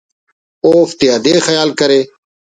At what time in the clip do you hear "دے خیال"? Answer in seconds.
1.25-1.69